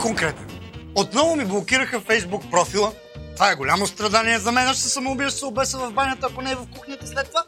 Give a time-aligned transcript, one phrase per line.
[0.00, 0.46] конкретен.
[0.94, 2.92] Отново ми блокираха Фейсбук профила.
[3.34, 4.74] Това е голямо страдание за мен.
[4.74, 7.44] Ще самоубия, ще се обеса в банята, ако не е в кухнята след това.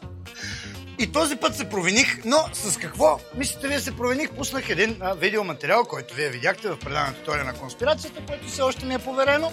[0.99, 3.19] И този път се провиних, но с какво?
[3.35, 7.53] Мислите, вие се провиних, пуснах един а, видеоматериал, който вие видяхте в предаването Теория на
[7.53, 9.51] конспирацията, което все още ми е поверено,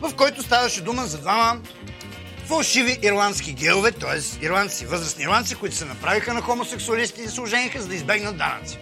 [0.00, 1.60] в който ставаше дума за двама
[2.46, 4.44] фалшиви ирландски геове, т.е.
[4.44, 8.78] ирландци, възрастни ирландци, които се направиха на хомосексуалисти и се ожениха, за да избегнат данъци.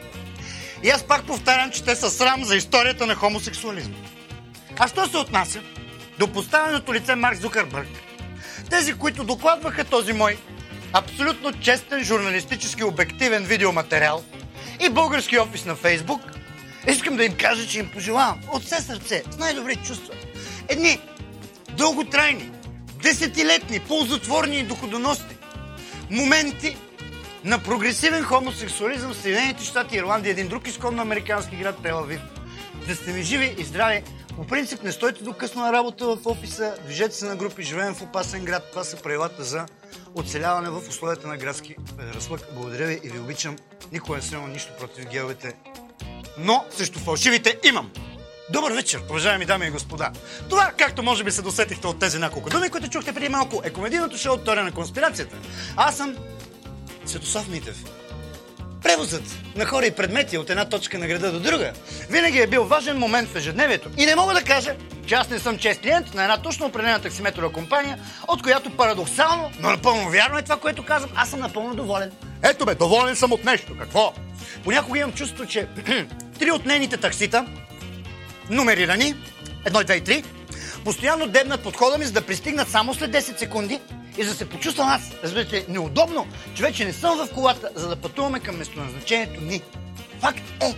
[0.85, 3.95] И аз пак повтарям, че те са срам за историята на хомосексуализма.
[4.79, 5.61] А що се отнася
[6.19, 7.89] до поставеното лице Марк Зукърбърг?
[8.71, 10.37] Тези, които докладваха този мой
[10.93, 14.25] абсолютно честен, журналистически обективен видеоматериал
[14.81, 16.21] и български офис на Фейсбук,
[16.89, 20.15] искам да им кажа, че им пожелавам от все сърце, с най-добри чувства,
[20.69, 21.01] едни
[21.71, 22.51] дълготрайни,
[23.03, 25.37] десетилетни, ползотворни и доходоносни
[26.11, 26.77] моменти
[27.45, 32.21] на прогресивен хомосексуализъм в Съединените щати, Ирландия, един друг изконно американски град, Телавив.
[32.89, 34.03] Да сте ми живи и здрави.
[34.37, 37.95] По принцип не стойте до късно на работа в офиса, движете се на групи, живеем
[37.95, 38.71] в опасен град.
[38.71, 39.67] Това са правилата за
[40.15, 41.77] оцеляване в условията на градски
[42.15, 42.41] разлък.
[42.55, 43.57] Благодаря ви и ви обичам.
[43.93, 45.55] Никога не съм имал нищо против геовете,
[46.39, 47.91] но срещу фалшивите имам.
[48.51, 50.11] Добър вечер, уважаеми дами и господа.
[50.49, 53.71] Това, както може би се досетихте от тези няколко думи, които чухте преди малко, е
[53.71, 55.37] комедийното шоу Теория на конспирацията.
[55.77, 56.17] Аз съм
[57.07, 57.85] Светослав Митев.
[58.83, 59.23] Превозът
[59.57, 61.73] на хора и предмети от една точка на града до друга
[62.11, 63.91] винаги е бил важен момент в ежедневието.
[63.99, 64.75] И не мога да кажа,
[65.07, 69.51] че аз не съм чест клиент на една точно определена таксиметрова компания, от която парадоксално,
[69.61, 72.13] но напълно вярно е това, което казвам, аз съм напълно доволен.
[72.43, 73.77] Ето бе, доволен съм от нещо.
[73.79, 74.13] Какво?
[74.65, 75.69] Понякога имам чувство, че
[76.39, 77.47] три от нейните таксита,
[78.51, 79.15] нумерирани,
[79.65, 80.25] едно, две и три,
[80.85, 83.81] постоянно дебнат подхода ми, за да пристигнат само след 10 секунди
[84.19, 87.89] и за да се почувствам аз, разбирате, неудобно, че вече не съм в колата, за
[87.89, 89.63] да пътуваме към местоназначението ни.
[90.21, 90.75] Факт е,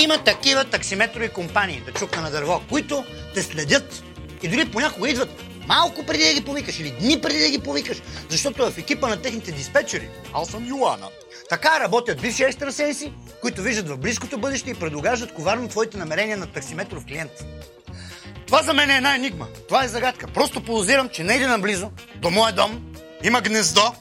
[0.00, 4.02] има такива таксиметрови компании, да чукна на дърво, които те следят
[4.42, 8.02] и дори понякога идват малко преди да ги повикаш или дни преди да ги повикаш,
[8.28, 11.08] защото в екипа на техните диспетчери, аз съм Йоана,
[11.50, 16.46] така работят бивши екстрасенси, които виждат в близкото бъдеще и предугаждат коварно твоите намерения на
[16.46, 17.30] таксиметров клиент.
[18.54, 19.46] Това за мен е една енигма.
[19.68, 20.26] Това е загадка.
[20.26, 23.94] Просто подозирам, че не иде наблизо до моя дом има гнездо,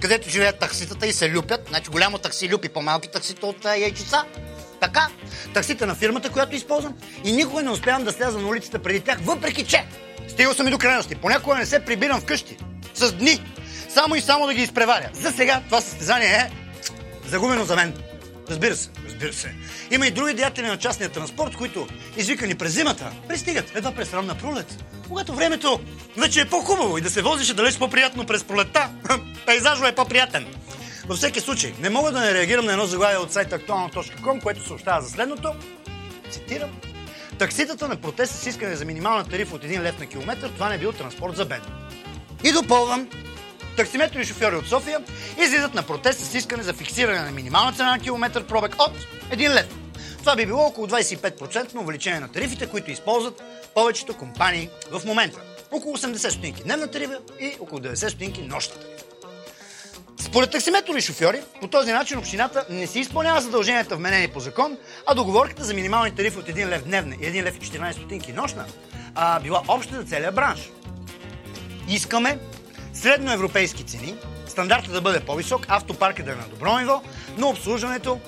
[0.00, 1.60] където живеят такситата и се люпят.
[1.68, 4.24] Значи голямо такси люпи по-малки таксита от яйчица.
[4.80, 5.08] Така,
[5.54, 6.94] таксите на фирмата, която използвам
[7.24, 9.84] и никога не успявам да сляза на улицата преди тях, въпреки че
[10.28, 11.14] стигал съм и до крайности.
[11.14, 12.56] Понякога не се прибирам вкъщи.
[12.94, 13.42] С дни.
[13.88, 15.10] Само и само да ги изпреваря.
[15.12, 16.50] За сега това състезание е
[17.28, 17.94] загубено за мен.
[18.50, 19.54] Разбира се, разбира се.
[19.90, 21.86] Има и други деятели на частния транспорт, които,
[22.16, 24.84] извикани през зимата, пристигат едва през ранна пролет.
[25.08, 25.80] Когато времето
[26.16, 28.90] вече е по-хубаво и да се возиш е далеч по-приятно през пролетта,
[29.46, 30.46] пейзажът е по-приятен.
[31.06, 34.66] Във всеки случай, не мога да не реагирам на едно заглавие от сайта актуална.com, което
[34.66, 35.52] съобщава за следното.
[36.30, 36.70] Цитирам.
[37.38, 40.78] Такситата на протест с искане за минимална тарифа от 1 лев на километър, това не
[40.78, 41.72] бил транспорт за бедни.
[42.44, 43.08] И допълвам,
[43.76, 45.00] таксиметрови шофьори от София
[45.38, 48.92] излизат на протест с искане за фиксиране на минимална цена на километър пробег от
[49.30, 49.66] 1 лев.
[50.18, 53.42] Това би било около 25% увеличение на тарифите, които използват
[53.74, 55.40] повечето компании в момента.
[55.70, 58.96] Около 80 стотинки дневна тарифа и около 90 стотинки нощна тарифа.
[60.20, 64.76] Според таксиметрови шофьори, по този начин общината не си изпълнява задълженията вменени по закон,
[65.06, 68.32] а договорката за минимални тарифи от 1 лев дневна и 1 лев и 14 стотинки
[68.32, 68.64] нощна
[69.14, 70.70] а, била обща за целия бранш.
[71.88, 72.38] Искаме
[72.96, 74.14] средноевропейски цени,
[74.46, 77.02] стандарта да бъде по-висок, автопарка да е на добро ниво,
[77.38, 78.20] но обслужването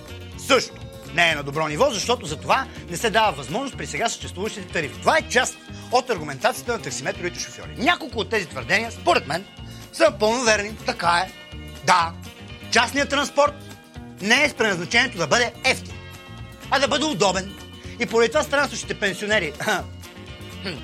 [0.47, 0.75] също
[1.15, 4.73] не е на добро ниво, защото за това не се дава възможност при сега съществуващите
[4.73, 5.01] тарифи.
[5.01, 5.59] Това е част
[5.93, 7.75] от аргументацията на таксиметровите шофьори.
[7.79, 9.45] Няколко от тези твърдения, според мен,
[9.93, 10.77] са пълно верни.
[10.87, 11.33] Така е.
[11.85, 12.12] Да,
[12.71, 13.55] частният транспорт
[14.21, 15.95] не е с предназначението да бъде ефтин,
[16.71, 17.55] а да бъде удобен.
[18.00, 19.53] И поради това странстващите пенсионери,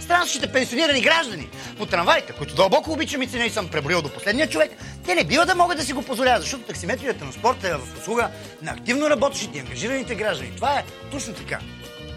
[0.00, 1.48] странстващите пенсионирани граждани
[1.78, 4.70] по трамваите, които дълбоко обичам и ценя и съм преброил до последния човек,
[5.06, 8.28] те не бива да могат да си го позволяват, защото таксиметрият транспорт е в услуга
[8.62, 10.52] на активно работещите и ангажираните граждани.
[10.56, 11.58] Това е точно така.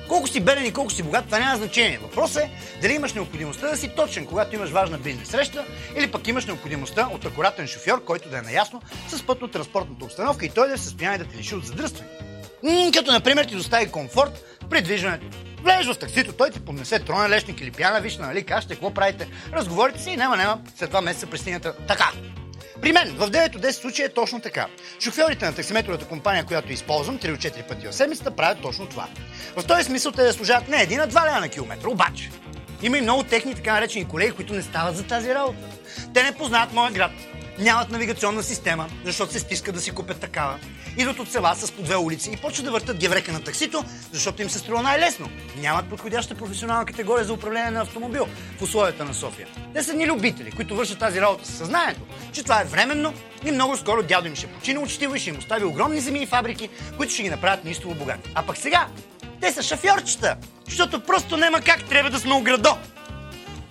[0.08, 2.00] Колко си беден и колко си богат, това няма значение.
[2.02, 2.50] Въпросът е
[2.82, 5.66] дали имаш необходимостта да си точен, когато имаш важна бизнес среща,
[5.98, 10.50] или пък имаш необходимостта от акуратен шофьор, който да е наясно с пътно-транспортната обстановка и
[10.50, 12.27] той да е в състояние да те лиши от задръстване.
[12.94, 15.26] Като, например, ти достави комфорт при движването.
[15.64, 19.28] Влезеш в таксито, той ти поднесе тронен лешник или пяна вишна, нали, кажете, какво правите,
[19.54, 22.12] разговорите си и няма, няма, след два месеца пристигнете така.
[22.82, 24.68] При мен в 9 от 10 случаи е точно така.
[25.00, 29.08] Шофьорите на таксиметровата компания, която използвам 3 от 4 пъти в седмицата, правят точно това.
[29.58, 31.88] В този смисъл те да служат не един, а два лева на километр.
[31.88, 32.30] Обаче,
[32.82, 35.68] има и много техни така наречени колеги, които не стават за тази работа.
[36.14, 37.12] Те не познават моя град.
[37.60, 40.60] Нямат навигационна система, защото се стискат да си купят такава.
[40.98, 44.42] Идват от села с по две улици и почват да въртат геврека на таксито, защото
[44.42, 45.30] им се струва най-лесно.
[45.62, 48.28] Нямат подходяща професионална категория за управление на автомобил
[48.60, 49.48] в условията на София.
[49.74, 52.02] Те са ни любители, които вършат тази работа с съзнанието,
[52.32, 53.14] че това е временно
[53.46, 56.26] и много скоро дядо им ще почине учтиво и ще им остави огромни земи и
[56.26, 58.32] фабрики, които ще ги направят неистово богати.
[58.36, 58.88] А пък сега,
[59.42, 62.78] те са шофьорчета, защото просто няма как трябва да сме оградо.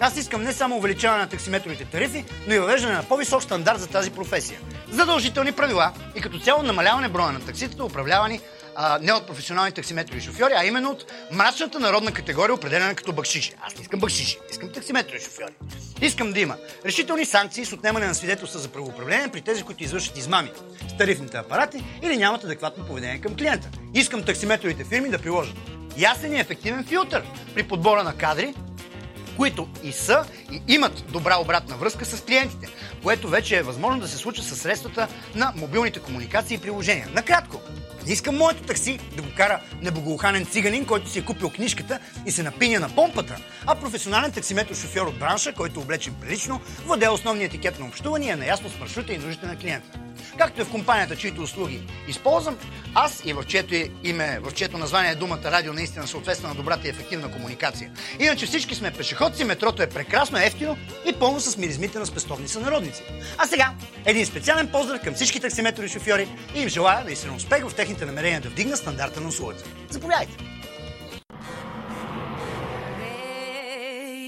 [0.01, 3.87] Аз искам не само увеличаване на таксиметровите тарифи, но и въвеждане на по-висок стандарт за
[3.87, 4.61] тази професия.
[4.91, 8.41] Задължителни правила и като цяло намаляване броя на такситата, управлявани
[8.77, 13.55] а, не от професионални таксиметрови шофьори, а именно от мрачната народна категория, определена като бакшиши.
[13.63, 15.53] Аз не искам бакшиши, искам таксиметрови шофьори.
[16.01, 20.19] Искам да има решителни санкции с отнемане на свидетелства за правоуправление при тези, които извършат
[20.19, 20.51] измами
[20.89, 23.69] с тарифните апарати или нямат адекватно поведение към клиента.
[23.95, 25.57] Искам таксиметровите фирми да приложат
[25.99, 27.23] ясен и ефективен филтър
[27.55, 28.55] при подбора на кадри,
[29.37, 32.69] които и са и имат добра обратна връзка с клиентите,
[33.03, 37.09] което вече е възможно да се случи с средствата на мобилните комуникации и приложения.
[37.15, 37.61] Накратко,
[38.07, 42.31] не искам моето такси да го кара неблагоуханен циганин, който си е купил книжката и
[42.31, 43.37] се напиня на помпата,
[43.67, 48.27] а професионален таксиметр шофьор от бранша, който е облечен прилично, владее основния етикет на общуване
[48.27, 50.06] и е наясно с маршрута и нуждите на клиента.
[50.39, 52.59] Както е в компанията, чието услуги използвам,
[52.95, 53.75] аз и в чието
[54.05, 57.91] име, в чието название е думата радио наистина съответства на добрата и ефективна комуникация.
[58.21, 63.03] Иначе всички сме пешеходци, метрото е прекрасно, ефтино и пълно с миризмите на спестовни сънародници.
[63.39, 63.73] А сега
[64.05, 68.41] един специален поздрав към всички таксиметрови шофьори и им желая наистина успех в техните намерения
[68.41, 69.65] да вдигна стандарта на услугата.
[69.91, 70.37] Заповядайте!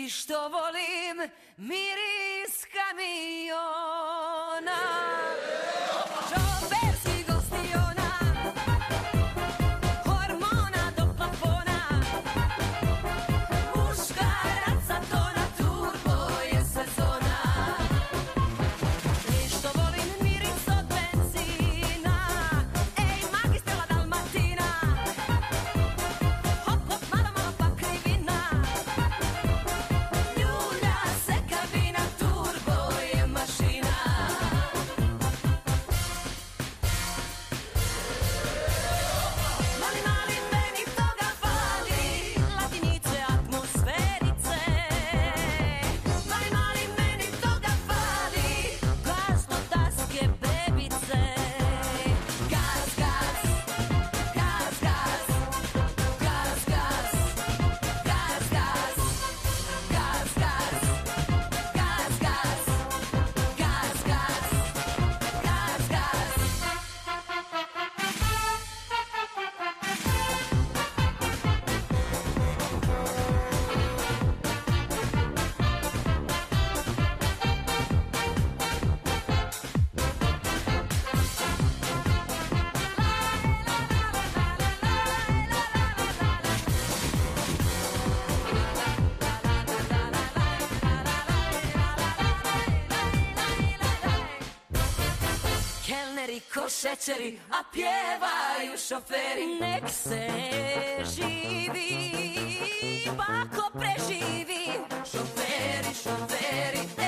[0.09, 1.17] Što volim
[1.59, 3.99] miris kamiona
[96.39, 99.47] Kelneri ko šećeri, a pjevaju šoferi.
[99.61, 100.29] Nek se
[101.17, 101.91] živi,
[103.17, 104.67] pa ko preživi.
[105.13, 107.08] Šoferi, šoferi,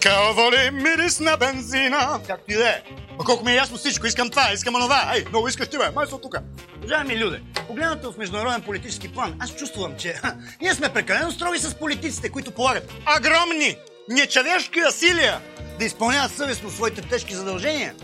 [0.00, 2.20] Kao волим мирис на бензина.
[2.26, 2.82] Както и да е.
[3.18, 4.06] Ма колко ми е ясно всичко.
[4.06, 5.12] Искам това, искам онова.
[5.14, 5.90] Ей, много искаш ти, бе.
[5.94, 6.34] Май са тук.
[6.78, 11.58] Уважаеми люди, погледнато в международен политически план, аз чувствам, че ха, ние сме прекалено строги
[11.58, 13.76] с политиците, които полагат огромни,
[14.08, 15.40] нечовешки усилия
[15.78, 17.94] да изпълняват съвестно своите тежки задължения.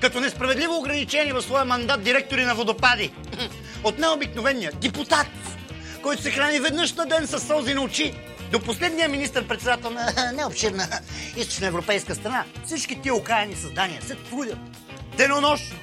[0.00, 3.12] Като несправедливо ограничени в своя мандат директори на водопади.
[3.84, 5.26] От необикновения депутат,
[6.02, 8.14] който се храни веднъж на ден с сълзи на очи,
[8.54, 10.88] до последния министр-председател на необширна
[11.36, 12.44] източна европейска страна.
[12.64, 14.58] Всички тия окаяни създания се трудят
[15.16, 15.76] денонощно,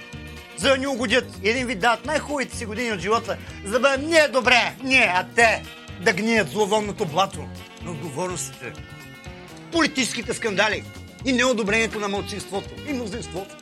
[0.58, 4.10] за да ни угодят един вид дават най-хубавите си години от живота, за да бъдем
[4.10, 5.64] ние добре, ние, а те
[6.02, 7.48] да гният зловонното блато
[7.84, 8.74] на отговорностите.
[9.72, 10.84] Политическите скандали,
[11.26, 13.56] и неодобрението на мълцинството и мнозинството.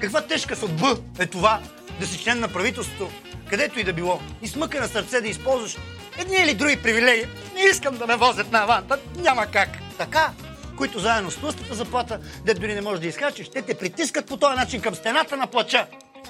[0.00, 1.60] Каква тежка съдба е това
[2.00, 3.10] да си член на правителството,
[3.50, 5.76] където и да било, и смъка на сърце да използваш
[6.18, 7.26] едни или други привилегии.
[7.56, 9.68] Не искам да ме возят на аванта, няма как.
[9.98, 10.30] Така,
[10.76, 14.36] които заедно с тлъстата заплата, де дори не можеш да изкачиш, те те притискат по
[14.36, 15.86] този начин към стената на плача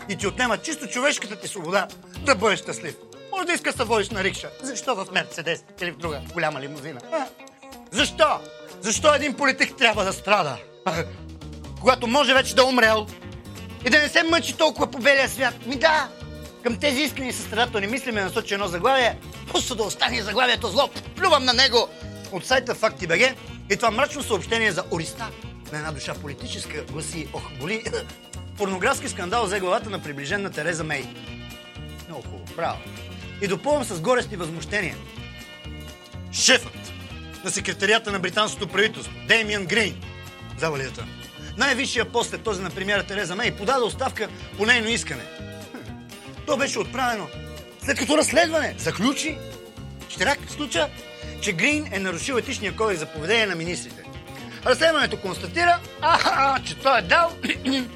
[0.09, 1.89] и ти отнемат чисто човешката ти свобода
[2.25, 2.95] да бъдеш щастлив.
[3.33, 4.51] Може да искаш да водиш на рикша.
[4.63, 7.01] Защо в Мерцедес или в друга голяма лимузина?
[7.13, 7.27] А?
[7.91, 8.41] Защо?
[8.81, 10.57] Защо един политик трябва да страда?
[10.85, 11.05] А?
[11.81, 13.07] Когато може вече да е умрел
[13.87, 15.55] и да не се мъчи толкова по белия свят.
[15.67, 16.09] Ми да,
[16.67, 19.19] към тези искрени състрадателни мисли ме насочи едно заглавие.
[19.49, 20.91] Просто да остане заглавието зло.
[21.17, 21.89] Плювам на него.
[22.33, 23.35] От сайта Факти.бг
[23.71, 25.29] и това мрачно съобщение за Ориста
[25.73, 27.85] на една душа политическа гласи, ох, боли,
[28.59, 31.05] порнографски скандал взе главата на приближена Тереза Мей.
[32.09, 32.79] Много хубаво, браво.
[33.43, 34.97] И допълвам с горести възмущения.
[36.33, 36.93] Шефът
[37.45, 40.03] на секретарията на британското правителство, Деймиан Грейн,
[40.59, 41.07] завалията.
[41.57, 45.46] Най-висшия пост е този на премиера Тереза Мей подаде оставка по нейно искане.
[46.47, 47.27] То беше отправено
[47.85, 49.39] след като разследване заключи,
[50.09, 50.89] щерак случа,
[51.41, 54.03] че Грин е нарушил етичния кодекс за поведение на министрите.
[54.67, 57.33] Разследването констатира, а, че той е дал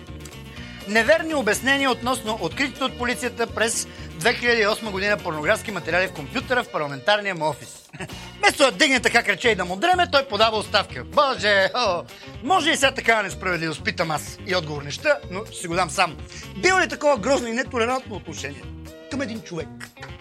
[0.88, 3.88] неверни обяснения относно откритите от полицията през
[4.20, 7.90] 2008 година порнографски материали в компютъра в парламентарния му офис.
[8.38, 11.04] Вместо да дигне така краче и да му дреме, той подава оставка.
[11.04, 12.02] Боже, о,
[12.44, 16.16] може и сега такава несправедливост, питам аз и отговор неща, но си го дам сам.
[16.56, 18.62] Било ли такова грозно и нетолерантно отношение
[19.10, 19.68] към един човек,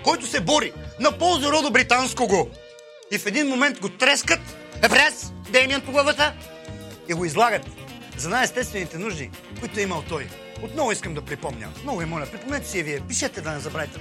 [0.03, 2.49] който се бори на полза родо британско го
[3.11, 4.39] и в един момент го трескат,
[4.83, 6.33] е прес, Демиан по главата
[7.09, 7.65] и го излагат
[8.17, 10.27] за най-естествените нужди, които е имал той.
[10.63, 11.67] Отново искам да припомня.
[11.83, 12.99] Много ви моля, припомнете си вие.
[12.99, 13.99] Пишете да не забравяйте.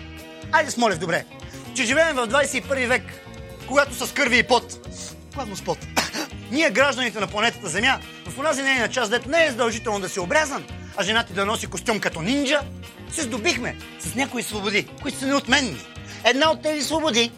[0.52, 1.24] Айде с молев, добре.
[1.74, 3.02] Че живеем в 21 век,
[3.68, 4.88] когато с кърви и пот.
[5.34, 5.78] Главно с пот.
[6.50, 10.20] Ние, гражданите на планетата Земя, в онази нейна част, дето не е задължително да си
[10.20, 10.64] обрязан,
[10.96, 12.60] а жената да носи костюм като нинджа,
[13.10, 15.76] се здобихме с някои свободи, които са неотменни.
[16.24, 17.32] Една от тези свободи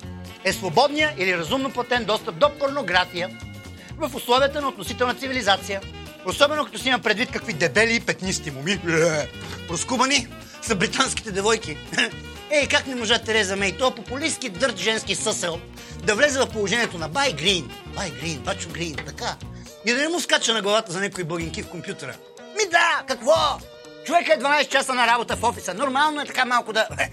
[0.44, 3.30] е свободния или разумно платен достъп до порнография
[3.96, 5.80] в условията на относителна цивилизация.
[6.26, 8.78] Особено като си има предвид какви дебели и петнисти моми, е,
[9.68, 10.28] проскубани
[10.62, 11.76] са британските девойки.
[12.50, 15.60] Ей, как не можа Тереза Мей, то популистски дърт женски съсел,
[16.04, 19.36] да влезе в положението на Бай Грин, Бай Грин, Бачо Грин, така,
[19.86, 22.16] и да не му скача на главата за някои бългинки в компютъра.
[22.40, 23.58] Ми да, какво?
[24.04, 25.74] Човека е 12 часа на работа в офиса.
[25.74, 27.10] Нормално е така малко да е,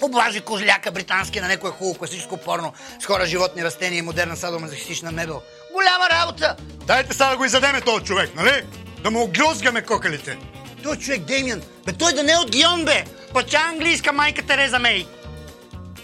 [0.00, 5.12] поблажи кожляка британски на някое хубаво класическо порно с хора, животни, растения и модерна садомазохистична
[5.12, 5.42] мебел.
[5.72, 6.56] Голяма работа!
[6.86, 8.62] Дайте сега да го изядеме този човек, нали?
[9.02, 10.38] Да му огрозгаме кокалите.
[10.82, 13.04] Той човек Демиан, бе той да не е от Гион, бе!
[13.32, 15.06] Пача английска майка Тереза Мей.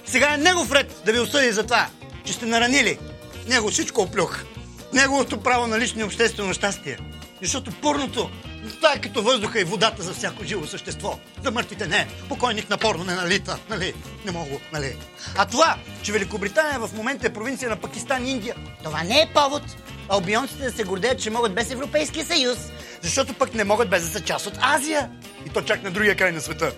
[0.06, 1.86] Сега е негов ред да ви осъди за това,
[2.24, 2.98] че сте наранили.
[3.46, 4.44] Него всичко оплюх.
[4.92, 6.98] Неговото право на лично и обществено щастие.
[7.42, 8.30] Защото порното,
[8.76, 11.18] това е като въздуха и водата за всяко живо същество.
[11.44, 12.08] За мъртвите не.
[12.28, 13.58] Покойник на порно не налита.
[13.70, 13.94] Нали?
[14.24, 14.96] Не мога, нали?
[15.36, 19.30] А това, че Великобритания в момента е провинция на Пакистан и Индия, това не е
[19.34, 19.62] повод.
[20.08, 22.58] Албионците да се гордеят, че могат без Европейския съюз,
[23.02, 25.10] защото пък не могат без да са част от Азия.
[25.46, 26.72] И то чак на другия край на света.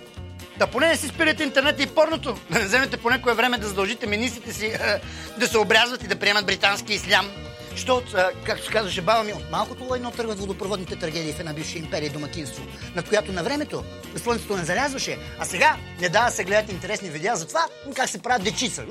[0.59, 2.39] Да поне не си спирате интернет и порното.
[2.51, 4.73] Да не вземете по някое време да задължите министрите си
[5.39, 7.31] да се обрязват и да приемат британски ислям.
[7.77, 11.53] Що от, както се казваше баба ми, от малкото лайно тръгват водопроводните трагедии в една
[11.53, 12.63] бивша империя и домакинство,
[12.95, 13.85] над която на времето
[14.17, 18.09] слънцето не залязваше, а сега не дава да се гледат интересни видеа за това как
[18.09, 18.85] се правят дечица.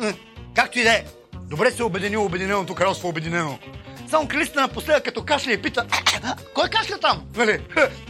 [0.56, 1.04] Както и да е.
[1.50, 3.60] Добре се обединило Обединеното кралство Обединено.
[4.10, 5.86] Само кралистата напоследък като кашля и пита,
[6.54, 7.28] кой кашля там?
[7.36, 7.60] Нали?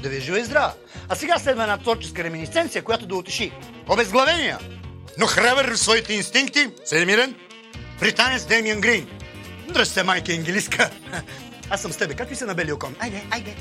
[0.02, 0.74] Да ви е жива и здрава.
[1.10, 3.52] А сега следва една творческа реминисценция, която да отеши.
[3.88, 4.60] Обезглавения,
[5.18, 7.36] но храбър в своите инстинкти, седемирен,
[8.00, 9.08] британец Демиан Грин.
[9.70, 10.90] Здрасти, майка Ингелиска.
[11.70, 12.14] Аз съм с тебе.
[12.14, 12.96] Как ви се на белия окон?
[13.00, 13.56] Айде, айде.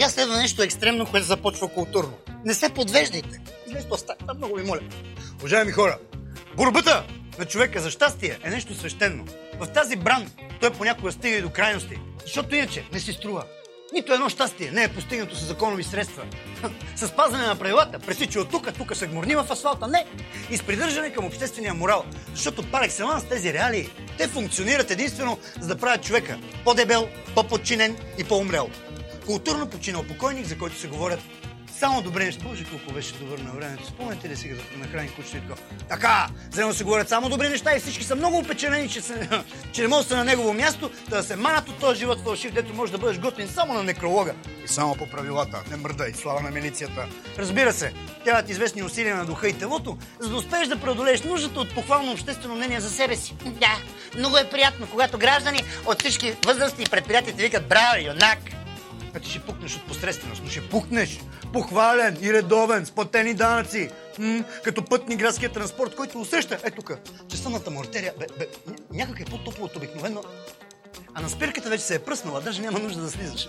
[0.00, 2.12] Сега следва нещо екстремно, което започва културно.
[2.44, 3.40] Не се подвеждайте.
[3.66, 4.80] Излезте остата, много ви моля.
[5.40, 5.98] Уважаеми хора,
[6.56, 7.04] борбата
[7.38, 9.24] на човека за щастие е нещо свещено.
[9.58, 10.30] В тази бран
[10.60, 13.44] той понякога стига и до крайности, защото иначе не си струва.
[13.92, 16.22] Нито едно щастие не е постигнато с законови средства.
[16.96, 19.86] С спазване на правилата, пресича от тук, тук се гмурни в асфалта.
[19.86, 20.06] Не!
[20.50, 22.04] И с придържане към обществения морал.
[22.34, 23.88] Защото пар екселанс тези реалии,
[24.18, 28.70] те функционират единствено за да правят човека по-дебел, по-подчинен и по-умрел.
[29.30, 31.20] Културно починал покойник, за който се говорят
[31.78, 32.44] само добре неща.
[32.48, 33.86] Боже, колко беше добър на времето.
[33.86, 35.54] Спомняте ли си да нахрани кучето
[35.88, 39.44] Така, за него се говорят само добри неща и всички са много опеченени, че, са,
[39.72, 42.52] че не могат да са на негово място, да се манат от този живот фалшив,
[42.52, 44.34] дето може да бъдеш готин само на некролога.
[44.64, 45.62] И само по правилата.
[45.70, 47.06] Не мърдай, слава на милицията.
[47.38, 47.92] Разбира се,
[48.24, 52.12] трябват известни усилия на духа и телото, за да успееш да преодолееш нуждата от похвално
[52.12, 53.34] обществено мнение за себе си.
[53.44, 53.76] Да,
[54.18, 58.59] много е приятно, когато граждани от всички възрасти и предприятия ти викат браво, юнак.
[59.14, 61.20] А ти ще пукнеш от посредственост, но ще пукнеш
[61.52, 66.92] похвален и редовен, с платени данъци, м- като пътни градския транспорт, който усеща, е тук,
[67.28, 68.46] че съдната му артерия, бе, бе,
[68.92, 70.22] някак е по-топло от обикновено,
[71.14, 73.48] а на спирката вече се е пръснала, даже няма нужда да слизаш.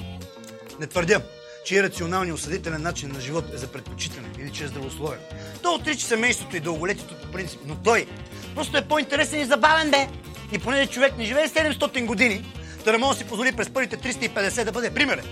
[0.80, 1.22] Не твърдя,
[1.64, 5.18] че е рационалния осъдителен начин на живот е за предпочитане или че е здравословен.
[5.62, 8.06] Той отрича семейството и дълголетието по принцип, но той
[8.54, 10.08] просто е по-интересен и забавен, бе.
[10.52, 12.44] И понеже човек не живее 700 години,
[12.86, 15.24] да не може да си позволи през първите 350 да бъде примерен.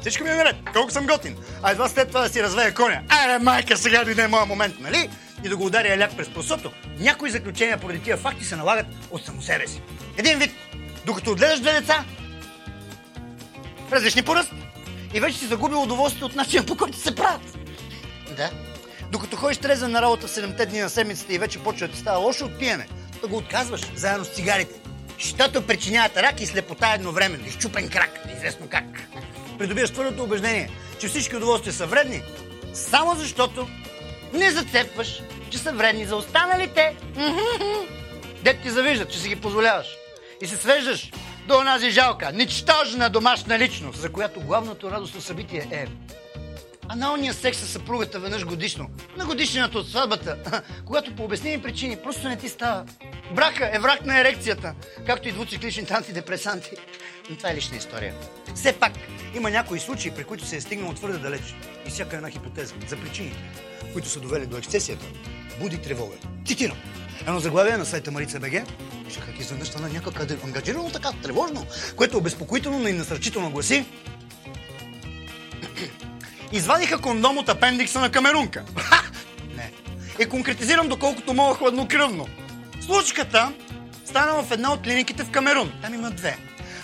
[0.00, 0.56] Всичко ми е наред.
[0.72, 1.36] Колко съм готин.
[1.62, 3.00] А едва след това да си развея коня.
[3.08, 5.10] Аре, майка, сега дойде моя момент, нали?
[5.44, 6.72] И да го ударя ляк през просото.
[6.98, 9.80] Някои заключения поради тия факти се налагат от само себе си.
[10.16, 10.50] Един вид.
[11.06, 12.04] Докато отгледаш две деца,
[13.92, 14.52] различни по ръст,
[15.14, 17.58] и вече си загубил удоволствие от начина по който се правят.
[18.36, 18.50] Да.
[19.12, 22.00] Докато ходиш трезен на работа в 7 дни на седмицата и вече почва да ти
[22.00, 22.88] става лошо от пиене,
[23.22, 24.81] да го отказваш заедно с цигарите.
[25.18, 27.46] Щото причиняват рак и слепота едновременно.
[27.46, 28.84] Изчупен крак, неизвестно как
[29.62, 30.70] придобиеш твърдото убеждение,
[31.00, 32.22] че всички удоволствия са вредни,
[32.74, 33.68] само защото
[34.32, 36.96] не зацепваш, че са вредни за останалите.
[38.42, 39.86] Дет ти завиждат, че си ги позволяваш.
[40.40, 41.10] И се свеждаш
[41.46, 45.86] до онази жалка, ничтожна домашна личност, за която главното радостно събитие е
[46.88, 48.90] аналния секс с съпругата веднъж годишно.
[49.16, 52.84] На годишнината от сватбата, когато по обясними причини просто не ти става.
[53.34, 54.74] Брака е враг на ерекцията,
[55.06, 56.70] както и двуцикличните антидепресанти.
[57.30, 58.14] Но това е лична история.
[58.54, 58.92] Все пак
[59.36, 61.54] има някои случаи, при които се е стигнало твърде далеч.
[61.86, 63.38] И всяка една хипотеза за причините,
[63.92, 65.06] които са довели до ексцесията,
[65.60, 66.14] буди тревога.
[66.46, 66.76] Цитирам.
[67.20, 68.52] Едно заглавие на сайта Марица БГ.
[69.26, 71.66] Как изведнъж стана някак ангажирано така тревожно,
[71.96, 73.84] което обезпокоително, но и насърчително гласи.
[76.52, 78.64] Извадиха кондом от апендикса на камерунка.
[79.56, 79.72] Не.
[80.20, 82.28] И конкретизирам доколкото мога хладнокръвно.
[82.80, 83.52] Случката
[84.04, 85.72] стана в една от клиниките в Камерун.
[85.82, 86.38] Там има две.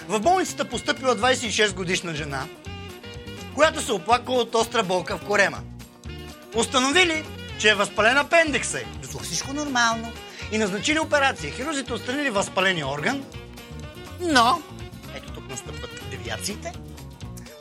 [0.09, 2.44] В болницата поступила 26 годишна жена,
[3.54, 5.59] която се оплакала от остра болка в корема.
[6.54, 7.24] Установили,
[7.59, 8.81] че е възпален апендикса.
[9.00, 10.12] Било всичко нормално.
[10.52, 11.52] И назначили операция.
[11.52, 13.24] Хирурзите отстранили възпаления орган,
[14.20, 14.62] но,
[15.14, 16.72] ето тук настъпват девиациите,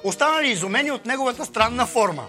[0.03, 2.25] останали изумени от неговата странна форма.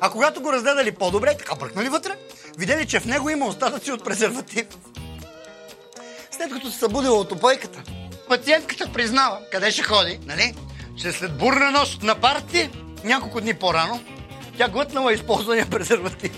[0.00, 2.16] А когато го разгледали по-добре, така бръкнали вътре,
[2.58, 4.66] видели, че в него има остатъци от презерватив.
[6.30, 7.82] След като се събудила от опойката,
[8.28, 10.54] пациентката признава къде ще ходи, нали?
[10.98, 12.70] Че след бурна нощ на парти,
[13.04, 14.00] няколко дни по-рано,
[14.58, 16.32] тя глътнала използвания презерватив.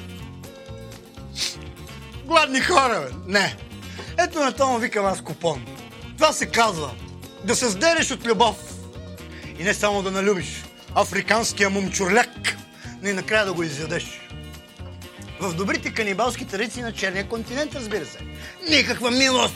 [2.25, 3.33] Гладни хора, бе.
[3.33, 3.57] Не.
[4.19, 5.67] Ето на това викам аз купон.
[6.17, 6.91] Това се казва
[7.45, 8.68] да се сдереш от любов.
[9.59, 12.57] И не само да налюбиш африканския мумчурляк,
[13.03, 14.21] но и накрая да го изядеш.
[15.41, 18.19] В добрите канибалски традиции на черния континент, разбира се.
[18.71, 19.55] Никаква милост!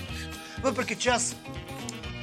[0.63, 1.37] Въпреки че аз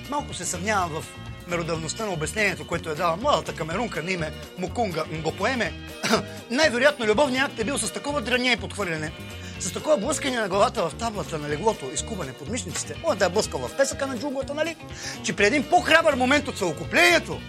[0.09, 1.05] малко се съмнявам в
[1.47, 5.73] меродавността на обяснението, което е дала младата камерунка на име Мукунга Ngопоеме,
[6.51, 9.11] най-вероятно любовният акт е бил с такова дръние и подхвърляне,
[9.59, 13.29] с такова блъскане на главата в таблата на леглото, изкубане под мишниците, о да е
[13.29, 14.75] блъскал в песъка на джунглата, нали?
[15.23, 17.39] Че при един по-храбър момент от съокуплението,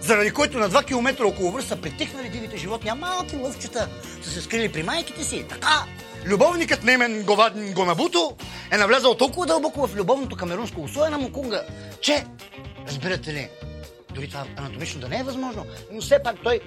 [0.00, 3.88] заради който на 2 км около връз са притихнали дивите животни, а малки лъвчета
[4.22, 5.44] са се скрили при майките си.
[5.48, 5.84] Така,
[6.24, 7.24] любовникът на имен
[7.74, 8.36] Гонабуто
[8.72, 11.62] е навлязал толкова дълбоко в любовното камерунско условие на Мукунга,
[12.00, 12.24] че,
[12.88, 13.48] разбирате ли,
[14.14, 16.60] дори това анатомично да не е възможно, но все пак той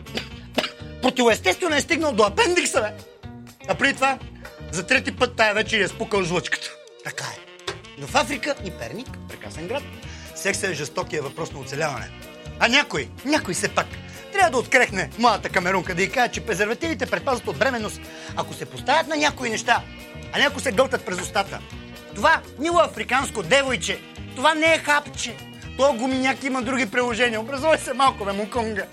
[1.02, 2.94] противоестествено е стигнал до апендикса, бе.
[3.68, 4.20] А преди това,
[4.72, 6.72] за трети път тая вечер е спукал жлъчката.
[7.04, 7.38] Така е.
[7.98, 9.84] Но в Африка и Перник, прекрасен град,
[10.36, 12.10] сексът е жестокия въпрос на оцеляване.
[12.60, 13.88] А някой, някой все пак,
[14.34, 18.02] трябва да открехне младата камерунка да й каже, че презервативите предпазват от бременност,
[18.36, 19.84] ако се поставят на някои неща,
[20.34, 21.60] а някои се гълтат през устата.
[22.16, 24.00] Това мило африканско девойче,
[24.36, 25.36] това не е хапче,
[25.78, 27.42] То гуминяк има други приложения.
[27.42, 28.86] Образувай се малко, бе, муконга.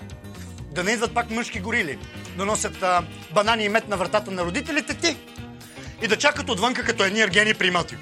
[0.71, 1.97] Да не идват пак мъжки горили.
[2.37, 5.17] Да носят а, банани и мед на вратата на родителите ти.
[6.01, 7.95] И да чакат отвънка като едни ергени примати.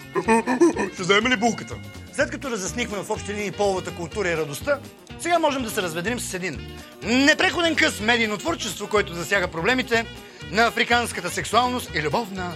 [0.94, 1.76] Ще вземе ли булката?
[2.14, 4.80] След като разяснихме в общи линии половата култура и радостта,
[5.20, 6.68] сега можем да се разведем с един
[7.04, 10.06] непреходен къс медийно творчество, който засяга проблемите
[10.52, 12.56] на африканската сексуалност и любовна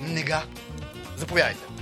[0.00, 0.42] нега.
[1.16, 1.75] Заповядайте.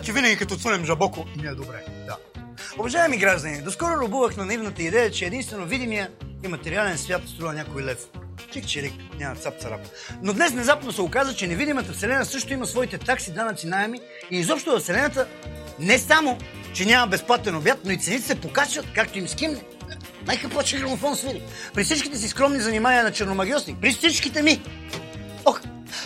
[0.00, 1.84] Значи винаги като цунем жабоко, ни е добре.
[2.06, 2.16] Да.
[2.78, 6.10] Уважаеми граждани, доскоро любувах на наивната идея, че единствено видимия
[6.44, 7.98] и материален свят струва някой лев.
[8.52, 9.80] Чик чирик, няма цап царап.
[10.22, 14.36] Но днес внезапно се оказа, че невидимата вселена също има своите такси, данъци, найеми и
[14.36, 15.26] изобщо във вселената
[15.78, 16.38] не само,
[16.74, 19.60] че няма безплатен обяд, но и цените се покачват, както им скимне.
[20.26, 21.42] Майка плаче грамофон свири.
[21.74, 24.62] При всичките си скромни занимания на черномагиосник, при всичките ми,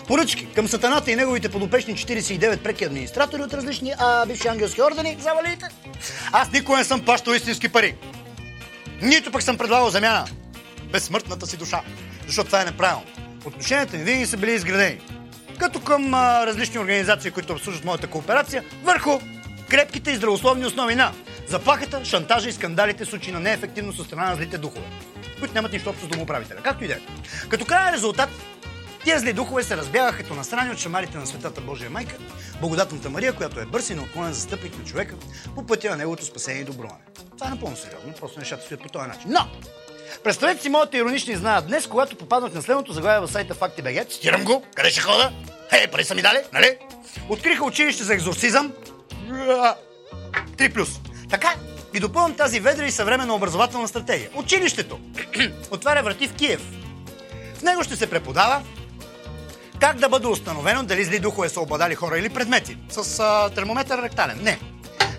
[0.06, 5.16] поръчки към сатаната и неговите подопечни 49 преки администратори от различни а, бивши ангелски ордени,
[5.20, 5.66] завалите.
[6.32, 7.94] Аз никога не съм плащал истински пари.
[9.02, 10.24] Нито пък съм предлагал замяна.
[10.92, 11.80] Безсмъртната си душа.
[12.26, 13.04] Защото това е неправилно.
[13.44, 15.00] Отношенията ми винаги са били изградени.
[15.58, 19.20] Като към а, различни организации, които обслужват моята кооперация, върху
[19.70, 21.12] крепките и здравословни основи на
[21.48, 24.86] заплахата, шантажа и скандалите в случаи на неефективност от страна на злите духове,
[25.38, 26.58] които нямат нищо общо с домоправителя.
[26.62, 26.98] Както и да е.
[27.48, 28.28] Като крайен резултат,
[29.04, 32.16] Тия зли духове се разбягаха като насрани от шамарите на Светата Божия майка,
[32.60, 35.14] благодатната Мария, която е бърз и неотклонен застъпник на човека
[35.54, 37.00] по пътя на неговото спасение и доброване.
[37.38, 39.22] Това е напълно сериозно, просто нещата стоят по този начин.
[39.26, 39.48] Но!
[40.24, 44.10] Представете си моята иронична изненада днес, когато попаднах на следното заглавие в сайта Факти.bg.
[44.10, 44.62] Цитирам го.
[44.74, 45.32] Къде ще хода?
[45.70, 46.78] Хей, пари са ми дали, нали?
[47.28, 48.72] Откриха училище за екзорцизъм.
[49.28, 50.88] 3 плюс.
[51.30, 51.54] Така
[51.94, 54.30] и допълвам тази ведра и съвременна образователна стратегия.
[54.34, 55.00] Училището
[55.70, 56.62] отваря врати в Киев.
[57.54, 58.62] В него ще се преподава
[59.80, 62.76] как да бъде установено дали зли духове са обладали хора или предмети.
[62.88, 64.38] С а, термометър ректален.
[64.42, 64.58] Не.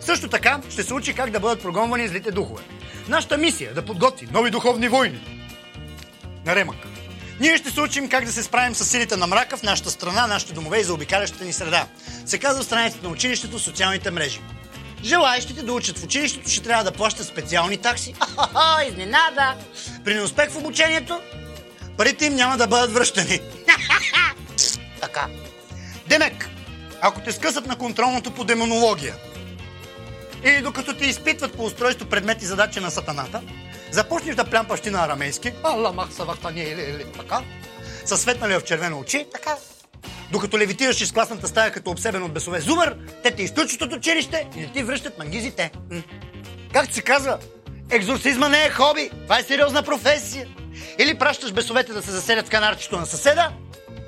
[0.02, 2.64] Също така ще се учи как да бъдат прогонвани злите духове.
[3.08, 5.20] Нашата мисия е да подготви нови духовни войни.
[6.46, 6.78] На Ремък.
[7.40, 10.28] Ние ще се учим как да се справим с силите на мрака в нашата страна,
[10.28, 11.88] нашите домове и за обикалящата ни среда.
[12.26, 14.42] Се казва в страниците на училището социалните мрежи.
[15.04, 18.16] Желаящите да учат в училището ще трябва да плащат специални такси.
[18.20, 19.56] Ахаха, изненада!
[20.06, 21.22] При неуспех в обучението,
[21.98, 23.40] парите им няма да бъдат връщани.
[25.06, 25.28] така.
[26.08, 26.50] Демек,
[27.02, 29.16] ако те скъсат на контролното по демонология,
[30.44, 33.42] Или докато ти изпитват по устройство предмети задачи на сатаната,
[33.92, 37.42] започнеш да плямпаш ти на арамейски, ала махса вахтани или, или така,
[38.06, 39.56] със светнали в червено очи, така.
[40.32, 44.48] Докато левитираш из класната стая като обсебен от бесове зубър, те те изключат от училище
[44.56, 45.72] и не ти връщат мангизите.
[45.92, 46.02] М.
[46.74, 47.38] Както се казва,
[47.92, 50.48] екзорцизма не е хоби, това е сериозна професия.
[51.00, 53.52] Или пращаш бесовете да се заселят в канарчето на съседа,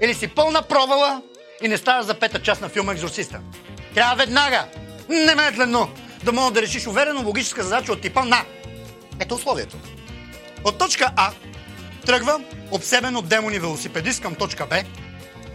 [0.02, 1.22] или си пълна провала
[1.62, 3.40] и не ставаш за пета част на филма Екзорциста.
[3.94, 4.66] Трябва веднага,
[5.10, 5.90] немедлено,
[6.24, 8.46] да мога да решиш уверено логическа задача от типа на.
[9.20, 9.78] Ето условието.
[10.64, 11.32] От точка А
[12.06, 14.84] тръгва обсебен от демони велосипедист към точка Б,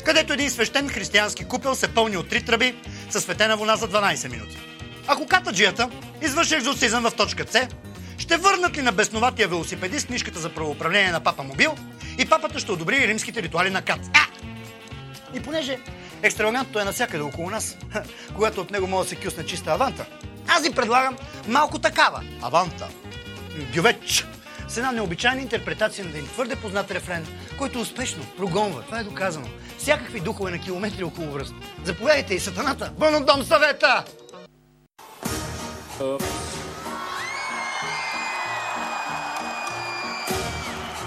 [0.05, 2.75] където един свещен християнски купел се пълни от три тръби
[3.11, 4.59] със светена вода за 12 минути.
[5.07, 5.91] Ако катаджията
[6.23, 7.69] извърши екзорцизъм в точка С,
[8.19, 11.75] ще върнат ли на бесноватия велосипедист книжката за правоуправление на папа Мобил
[12.19, 14.07] и папата ще одобри римските ритуали на Кац.
[14.15, 14.32] А!
[15.35, 15.79] И понеже
[16.23, 17.77] екстравагантното е навсякъде около нас,
[18.35, 20.07] когато от него може да се кюсне чиста аванта,
[20.49, 21.16] аз ви предлагам
[21.49, 22.88] малко такава аванта.
[23.75, 24.27] Бювеч.
[24.68, 27.27] С една необичайна интерпретация на един твърде познат рефрен,
[27.59, 29.47] който успешно прогонва, това е доказано,
[29.79, 31.55] всякакви духове на километри около връст.
[31.85, 34.05] Заповядайте и сатаната, вън от дом съвета!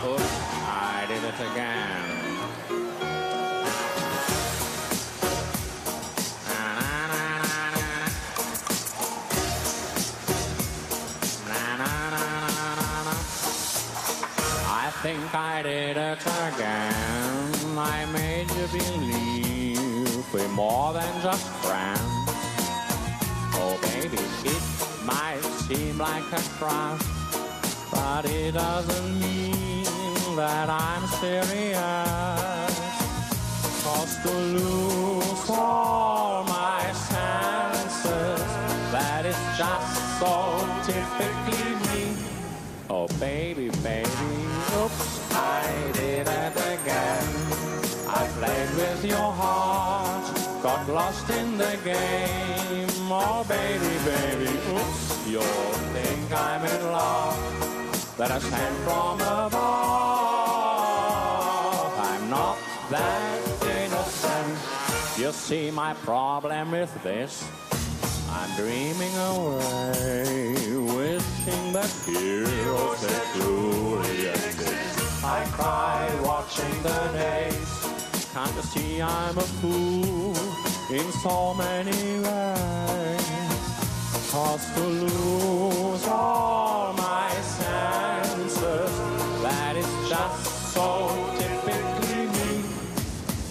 [0.05, 0.35] Oops,
[0.97, 1.23] I did
[15.01, 17.77] think I did it again.
[17.77, 22.01] I made you believe we're more than just friends.
[23.57, 24.63] Oh, baby, it
[25.05, 27.01] might seem like a crush,
[27.91, 29.85] but it doesn't mean
[30.35, 31.75] that I'm serious.
[33.83, 38.41] Cause to lose all my senses,
[38.91, 40.35] that is just so
[40.85, 42.17] typically me.
[42.89, 44.44] Oh, baby, baby,
[44.83, 47.27] oops, I did it again.
[48.07, 50.25] I played with your heart,
[50.63, 52.89] got lost in the game.
[53.07, 59.53] Oh, baby, baby, oops, you'll think I'm in love, that I sent from above.
[62.09, 62.57] I'm not
[62.89, 63.41] that
[63.77, 64.57] innocent.
[65.19, 67.43] You see, my problem with this.
[68.29, 70.57] I'm dreaming away,
[70.95, 74.24] wishing that heroes they truly
[75.55, 77.71] cry watching the days.
[78.33, 80.35] Can't you see I'm a fool
[80.99, 83.65] in so many ways?
[84.31, 88.93] Cause to lose all my senses,
[89.45, 90.87] that is just so
[91.39, 92.51] typically me.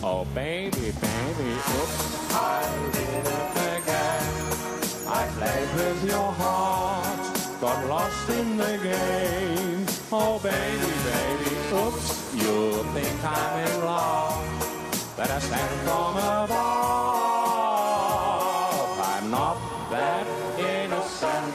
[0.02, 1.98] Oh baby, baby, oops,
[2.34, 2.62] I
[2.96, 4.32] did it again.
[5.20, 7.22] I played with your heart,
[7.62, 9.86] got lost in the game.
[10.12, 10.93] Oh baby, baby,
[12.36, 14.44] You'll think I'm in wrong,
[15.16, 16.50] but I stand from above.
[19.00, 19.56] I'm not
[19.90, 20.26] that
[20.58, 21.54] innocent.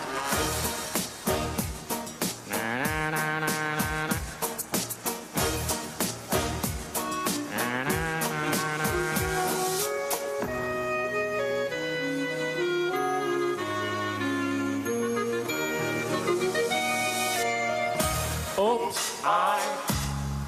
[18.61, 19.98] Oops, I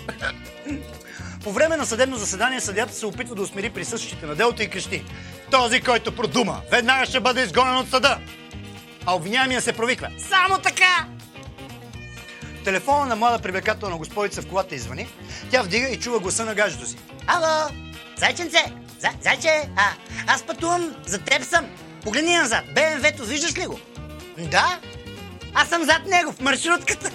[1.45, 5.05] По време на съдебно заседание съдята се опитва да усмири присъщите на делото и крещи.
[5.51, 8.19] Този, който продума, веднага ще бъде изгонен от съда.
[9.07, 10.09] А обвиняемия се провиква.
[10.19, 11.07] Само така!
[12.65, 15.09] Телефона на млада привлекателна господица в колата извъни.
[15.51, 16.97] Тя вдига и чува гласа на гаджето си.
[17.27, 17.71] Ало,
[18.17, 19.83] зайченце, за, зайче, а,
[20.27, 21.67] аз пътувам, за теб съм.
[22.03, 23.81] Погледни назад, БМВ-то, виждаш ли го?
[24.39, 24.79] Да,
[25.55, 27.11] аз съм зад него, в маршрутката.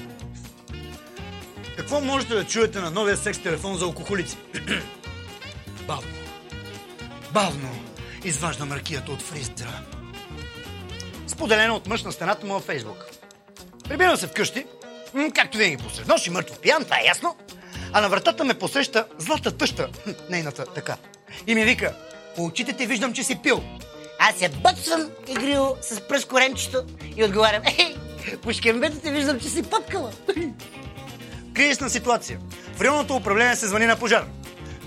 [1.78, 4.38] Какво можете да чуете на новия секс телефон за алкохолици?
[5.88, 6.12] Бавно.
[7.34, 7.70] Бавно
[8.24, 9.82] изважда маркията от фризера.
[11.28, 13.06] Споделено от мъж на стената му във Фейсбук.
[13.90, 14.66] Прибирам се вкъщи
[15.36, 17.36] както винаги посред нощ и мъртво пиян, това е ясно.
[17.94, 19.90] А на вратата ме посреща злата тъща,
[20.30, 20.98] нейната така.
[21.48, 21.96] И ми вика,
[22.36, 23.64] по очите ти виждам, че си пил.
[24.20, 26.84] Аз се бъцвам игриво с пръст коремчето
[27.18, 27.96] и отговарям, ей,
[28.42, 30.12] по шкембето те виждам, че си пъпкала.
[31.54, 32.40] Кризисна ситуация.
[32.76, 34.26] В районното управление се звъни на пожар.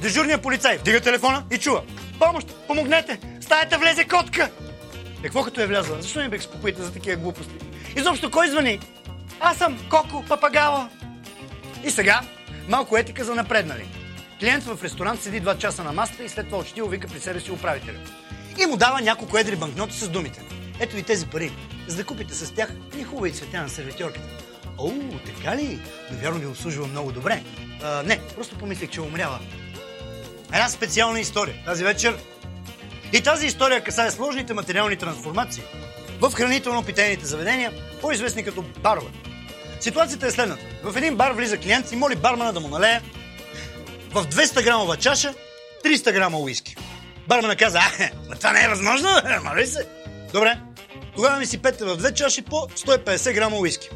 [0.00, 1.83] Дежурният полицай вдига телефона и чува.
[2.18, 2.48] Помощ!
[2.66, 3.20] Помогнете!
[3.40, 4.50] Стаята влезе котка!
[5.22, 5.96] Какво като е влязла?
[6.00, 7.55] Защо не безпокоите за такива глупости?
[7.96, 8.81] Изобщо кой звъни?
[9.40, 10.88] Аз съм Коко Папагала.
[11.85, 12.20] И сега
[12.68, 13.85] малко етика за напреднали.
[14.40, 17.40] Клиент в ресторант седи два часа на масата и след това учтиво вика при себе
[17.40, 17.98] си управителя.
[18.62, 20.42] И му дава няколко едри банкноти с думите.
[20.81, 21.53] Ето ви тези пари.
[21.87, 24.43] За да купите с тях ни хубави цветя на сервитьорката.
[24.79, 24.91] О,
[25.27, 25.79] така ли?
[26.11, 27.43] Но вярно ви обслужва много добре.
[27.83, 29.39] А, не, просто помислих, че умрява.
[30.53, 32.17] Една специална история тази вечер.
[33.13, 35.63] И тази история касае сложните материални трансформации
[36.21, 39.11] в хранително-питейните заведения, по-известни като барове.
[39.81, 40.65] Ситуацията е следната.
[40.85, 43.01] В един бар влиза клиент и моли бармана да му налее
[44.11, 45.35] в 200 грамова чаша
[45.85, 46.77] 300 грама уиски.
[47.29, 49.09] Бармана каза, а, ма това не е възможно,
[49.45, 49.87] моли се.
[50.33, 50.59] Добре,
[51.17, 53.91] тогава ми си пете в две чаши по 150 грама уиски.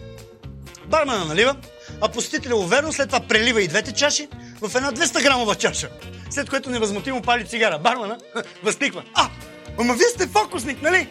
[0.88, 1.56] Бармана налива,
[2.00, 4.28] а посетителя уверено след това прелива и двете чаши
[4.60, 5.88] в една 200 грамова чаша.
[6.30, 7.78] След което невъзмутимо пали цигара.
[7.78, 8.18] Бармана
[8.62, 9.02] възкликва.
[9.14, 9.28] А,
[9.78, 11.08] ама вие сте фокусник, нали?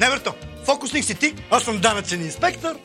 [0.00, 0.34] Не, Верто,
[0.64, 2.76] фокусник си ти, аз съм данъчен инспектор.